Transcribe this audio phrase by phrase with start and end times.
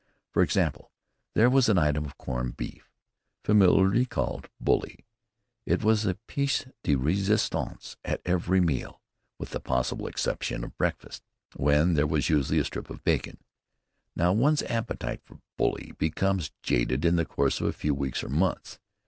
[0.31, 0.91] For example,
[1.35, 2.89] there was the item of corned beef
[3.45, 5.05] familiarly called "bully."
[5.67, 8.99] It was the pièce de résistance at every meal
[9.37, 11.21] with the possible exception of breakfast,
[11.55, 13.41] when there was usually a strip of bacon.
[14.15, 18.29] Now, one's appetite for "bully" becomes jaded in the course of a few weeks or
[18.29, 18.79] months.